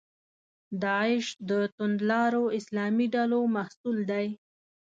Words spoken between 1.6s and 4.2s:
توندلارو اسلامي ډلو محصول